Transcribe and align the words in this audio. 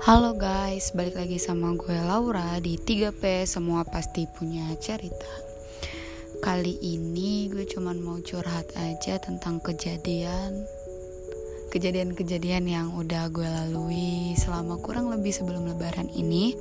Halo 0.00 0.32
guys, 0.32 0.96
balik 0.96 1.20
lagi 1.20 1.36
sama 1.36 1.76
gue 1.76 1.92
Laura 1.92 2.56
di 2.56 2.80
3P 2.80 3.44
Semua 3.44 3.84
pasti 3.84 4.24
punya 4.24 4.64
cerita. 4.80 5.28
Kali 6.40 6.72
ini 6.80 7.52
gue 7.52 7.68
cuman 7.68 8.00
mau 8.00 8.16
curhat 8.24 8.64
aja 8.80 9.20
tentang 9.20 9.60
kejadian 9.60 10.64
Kejadian-kejadian 11.68 12.64
yang 12.64 12.96
udah 12.96 13.28
gue 13.28 13.44
lalui 13.44 14.32
selama 14.40 14.80
kurang 14.80 15.12
lebih 15.12 15.36
sebelum 15.36 15.68
lebaran 15.68 16.08
ini. 16.16 16.56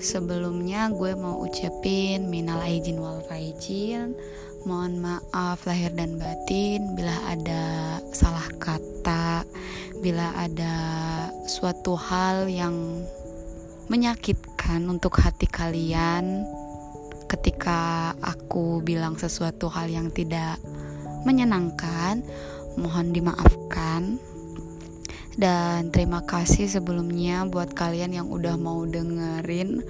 Sebelumnya 0.00 0.88
gue 0.88 1.12
mau 1.20 1.44
ucapin 1.44 2.32
minal 2.32 2.64
aijin 2.64 2.96
wal 2.96 3.20
faizin 3.28 4.16
Mohon 4.64 5.04
maaf 5.04 5.68
lahir 5.68 5.92
dan 5.92 6.16
batin 6.16 6.96
bila 6.96 7.12
ada 7.28 8.00
salah 8.16 8.48
kata, 8.56 9.44
bila 10.04 10.36
ada 10.36 10.76
suatu 11.48 11.96
hal 11.96 12.44
yang 12.44 12.76
menyakitkan 13.88 14.84
untuk 14.84 15.16
hati 15.16 15.48
kalian 15.48 16.44
ketika 17.24 18.12
aku 18.20 18.84
bilang 18.84 19.16
sesuatu 19.16 19.72
hal 19.72 19.88
yang 19.88 20.12
tidak 20.12 20.60
menyenangkan, 21.24 22.20
mohon 22.76 23.16
dimaafkan. 23.16 24.20
Dan 25.40 25.88
terima 25.88 26.20
kasih 26.20 26.68
sebelumnya 26.68 27.48
buat 27.48 27.72
kalian 27.72 28.12
yang 28.12 28.28
udah 28.28 28.60
mau 28.60 28.84
dengerin 28.84 29.80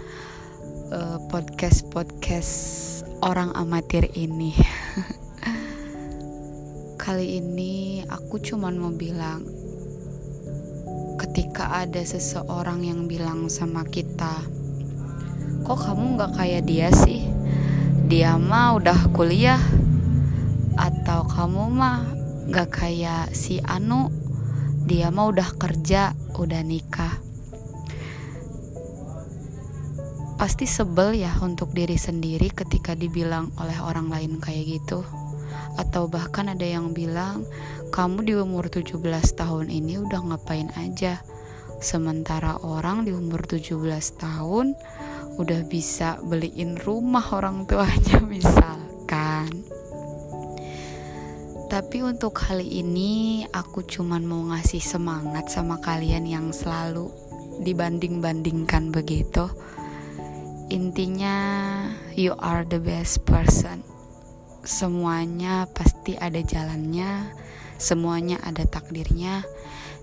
uh, 0.95 1.19
podcast-podcast 1.27 2.55
orang 3.19 3.51
amatir 3.59 4.07
ini. 4.15 4.55
Kali 7.03 7.43
ini 7.43 8.07
aku 8.07 8.39
cuman 8.39 8.79
mau 8.79 8.95
bilang 8.95 9.54
ketika 11.35 11.83
ada 11.83 11.99
seseorang 11.99 12.87
yang 12.87 13.11
bilang 13.11 13.51
sama 13.51 13.83
kita, 13.83 14.39
"Kok 15.67 15.79
kamu 15.83 16.15
nggak 16.15 16.31
kayak 16.39 16.63
dia 16.63 16.95
sih? 16.95 17.27
Dia 18.07 18.39
mah 18.39 18.79
udah 18.79 19.11
kuliah." 19.11 19.59
Atau 20.79 21.27
kamu 21.27 21.75
mah 21.75 22.07
nggak 22.47 22.71
kayak 22.71 23.35
si 23.35 23.59
Anu, 23.67 24.15
dia 24.87 25.11
mah 25.11 25.27
udah 25.27 25.59
kerja, 25.59 26.15
udah 26.39 26.63
nikah 26.63 27.19
pasti 30.35 30.69
sebel 30.69 31.17
ya 31.17 31.33
untuk 31.41 31.73
diri 31.73 31.97
sendiri 31.97 32.53
ketika 32.53 32.93
dibilang 32.93 33.55
oleh 33.57 33.81
orang 33.81 34.13
lain 34.13 34.37
kayak 34.43 34.77
gitu 34.77 35.01
atau 35.75 36.07
bahkan 36.07 36.51
ada 36.51 36.67
yang 36.67 36.95
bilang 36.95 37.47
kamu 37.95 38.19
di 38.27 38.35
umur 38.35 38.67
17 38.67 38.99
tahun 39.39 39.71
ini 39.71 40.03
udah 40.03 40.21
ngapain 40.35 40.71
aja? 40.75 41.23
Sementara 41.79 42.59
orang 42.63 43.07
di 43.07 43.15
umur 43.15 43.47
17 43.47 43.79
tahun 44.19 44.75
udah 45.39 45.61
bisa 45.71 46.19
beliin 46.23 46.75
rumah 46.79 47.23
orang 47.31 47.67
tuanya 47.71 48.19
misalkan. 48.35 49.51
Tapi 51.71 52.03
untuk 52.03 52.35
kali 52.35 52.83
ini 52.83 53.43
aku 53.51 53.83
cuman 53.83 54.23
mau 54.27 54.43
ngasih 54.51 54.83
semangat 54.83 55.51
sama 55.51 55.79
kalian 55.83 56.27
yang 56.27 56.47
selalu 56.51 57.11
dibanding-bandingkan 57.63 58.91
begitu. 58.91 59.51
Intinya 60.71 61.39
you 62.19 62.35
are 62.43 62.67
the 62.67 62.83
best 62.83 63.23
person 63.23 63.94
semuanya 64.65 65.69
pasti 65.69 66.17
ada 66.17 66.41
jalannya 66.41 67.29
semuanya 67.77 68.41
ada 68.41 68.65
takdirnya 68.65 69.45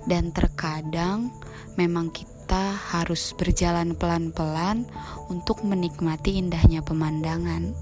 dan 0.05 0.29
terkadang 0.33 1.33
memang 1.77 2.13
kita 2.13 2.77
harus 2.93 3.33
berjalan 3.37 3.97
pelan-pelan 3.97 4.85
untuk 5.33 5.63
menikmati 5.63 6.37
indahnya 6.41 6.83
pemandangan. 6.83 7.73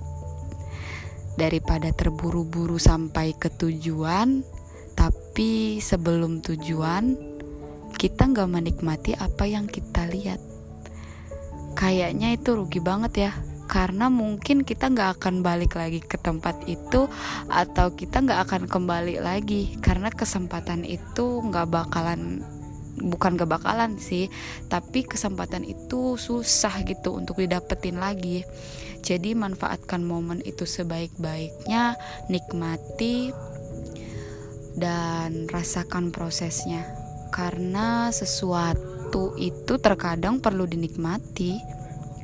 Daripada 1.40 1.96
terburu-buru 1.96 2.76
sampai 2.76 3.32
ke 3.36 3.48
tujuan 3.48 4.44
tapi 4.96 5.80
sebelum 5.80 6.44
tujuan 6.44 7.16
kita 7.96 8.28
nggak 8.28 8.52
menikmati 8.52 9.16
apa 9.16 9.48
yang 9.48 9.68
kita 9.68 10.08
lihat. 10.12 10.40
Kayaknya 11.80 12.36
itu 12.36 12.60
rugi 12.60 12.84
banget 12.84 13.32
ya 13.32 13.32
karena 13.70 14.10
mungkin 14.10 14.66
kita 14.66 14.90
nggak 14.90 15.22
akan 15.22 15.46
balik 15.46 15.78
lagi 15.78 16.02
ke 16.02 16.18
tempat 16.18 16.66
itu 16.66 17.06
atau 17.54 17.94
kita 17.94 18.26
nggak 18.26 18.50
akan 18.50 18.64
kembali 18.66 19.22
lagi 19.22 19.78
karena 19.78 20.10
kesempatan 20.10 20.82
itu 20.82 21.46
nggak 21.46 21.70
bakalan 21.70 22.42
bukan 23.00 23.40
gak 23.40 23.48
bakalan 23.48 23.96
sih 23.96 24.28
tapi 24.68 25.08
kesempatan 25.08 25.64
itu 25.64 26.20
susah 26.20 26.84
gitu 26.84 27.16
untuk 27.16 27.40
didapetin 27.40 27.96
lagi. 27.96 28.44
Jadi 29.00 29.32
manfaatkan 29.32 30.04
momen 30.04 30.44
itu 30.44 30.68
sebaik-baiknya 30.68 31.96
nikmati 32.28 33.32
dan 34.76 35.48
rasakan 35.48 36.12
prosesnya. 36.12 36.84
Karena 37.32 38.12
sesuatu 38.12 39.40
itu 39.40 39.80
terkadang 39.80 40.44
perlu 40.44 40.68
dinikmati 40.68 41.79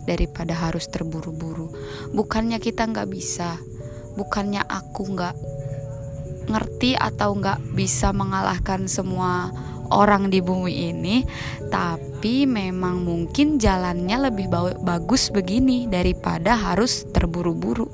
daripada 0.05 0.53
harus 0.53 0.87
terburu-buru. 0.87 1.73
Bukannya 2.13 2.61
kita 2.61 2.85
nggak 2.85 3.09
bisa, 3.09 3.57
bukannya 4.15 4.63
aku 4.63 5.11
nggak 5.11 5.35
ngerti 6.45 6.93
atau 6.93 7.33
nggak 7.33 7.73
bisa 7.73 8.13
mengalahkan 8.13 8.85
semua 8.85 9.49
orang 9.89 10.29
di 10.29 10.41
bumi 10.41 10.93
ini, 10.93 11.25
tapi 11.69 12.45
memang 12.45 13.05
mungkin 13.05 13.57
jalannya 13.57 14.29
lebih 14.29 14.49
bagus 14.81 15.29
begini 15.33 15.89
daripada 15.89 16.57
harus 16.57 17.05
terburu-buru. 17.09 17.89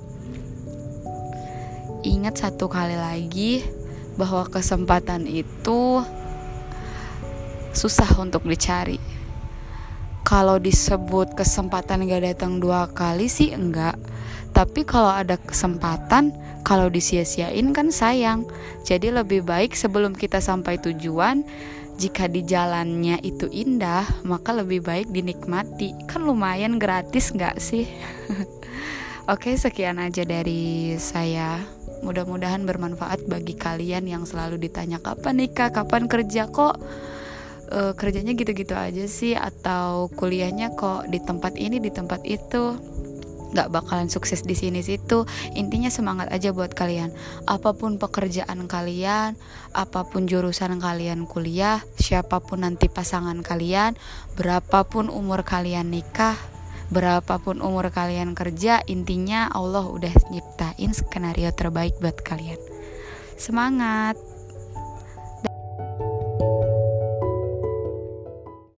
Ingat 2.01 2.43
satu 2.47 2.65
kali 2.65 2.97
lagi 2.97 3.61
bahwa 4.17 4.47
kesempatan 4.49 5.29
itu 5.29 6.01
susah 7.71 8.11
untuk 8.19 8.43
dicari 8.43 8.99
kalau 10.31 10.63
disebut 10.63 11.35
kesempatan 11.35 12.07
gak 12.07 12.23
datang 12.23 12.63
dua 12.63 12.87
kali 12.87 13.27
sih 13.27 13.51
enggak. 13.51 13.99
Tapi 14.55 14.87
kalau 14.87 15.11
ada 15.11 15.35
kesempatan 15.35 16.31
kalau 16.63 16.87
disia-siain 16.87 17.75
kan 17.75 17.91
sayang. 17.91 18.47
Jadi 18.87 19.11
lebih 19.11 19.43
baik 19.43 19.75
sebelum 19.75 20.15
kita 20.15 20.39
sampai 20.39 20.79
tujuan 20.79 21.43
jika 21.99 22.31
di 22.31 22.47
jalannya 22.47 23.19
itu 23.27 23.51
indah 23.51 24.07
maka 24.23 24.55
lebih 24.55 24.79
baik 24.79 25.11
dinikmati. 25.11 26.07
Kan 26.07 26.23
lumayan 26.23 26.79
gratis 26.79 27.35
nggak 27.35 27.59
sih? 27.59 27.91
Oke 29.35 29.59
sekian 29.59 29.99
aja 29.99 30.23
dari 30.23 30.95
saya. 30.95 31.59
Mudah-mudahan 32.07 32.63
bermanfaat 32.63 33.27
bagi 33.27 33.59
kalian 33.59 34.07
yang 34.07 34.23
selalu 34.23 34.63
ditanya 34.63 35.03
kapan 35.03 35.43
nikah, 35.43 35.75
kapan 35.75 36.07
kerja 36.07 36.47
kok 36.47 36.79
uh, 37.71 37.93
kerjanya 37.95 38.35
gitu-gitu 38.35 38.75
aja 38.75 39.07
sih 39.07 39.33
atau 39.33 40.11
kuliahnya 40.13 40.75
kok 40.75 41.07
di 41.07 41.23
tempat 41.23 41.55
ini 41.55 41.79
di 41.79 41.89
tempat 41.89 42.21
itu. 42.27 42.77
Nggak 43.51 43.67
bakalan 43.67 44.07
sukses 44.07 44.47
di 44.47 44.55
sini 44.55 44.79
situ. 44.79 45.27
Intinya 45.59 45.91
semangat 45.91 46.31
aja 46.31 46.55
buat 46.55 46.71
kalian. 46.71 47.11
Apa 47.47 47.75
pun 47.75 47.99
pekerjaan 47.99 48.63
kalian 48.67 49.35
apa 49.71 50.03
pun 50.03 50.27
jurusan 50.27 50.83
kalian 50.83 51.23
kuliah 51.23 51.79
siapa 51.95 52.43
pun 52.43 52.67
nanti 52.67 52.91
pasangan 52.91 53.39
kalian 53.39 53.95
berapapun 54.35 55.07
umur 55.07 55.47
kalian 55.47 55.87
nikah 55.87 56.35
berapapun 56.91 57.63
umur 57.63 57.87
kalian 57.87 58.35
kerja 58.35 58.83
intinya 58.83 59.47
Allah 59.47 59.87
udah 59.87 60.11
nyiptain 60.27 60.91
skenario 60.91 61.51
terbaik 61.55 61.95
buat 62.03 62.19
kalian. 62.19 62.59
Semangat 63.39 64.19